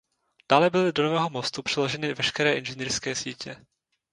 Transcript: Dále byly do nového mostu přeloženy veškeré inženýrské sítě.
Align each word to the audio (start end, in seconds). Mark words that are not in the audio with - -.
Dále 0.49 0.69
byly 0.69 0.91
do 0.91 1.03
nového 1.03 1.29
mostu 1.29 1.63
přeloženy 1.63 2.13
veškeré 2.13 2.53
inženýrské 2.53 3.15
sítě. 3.15 3.65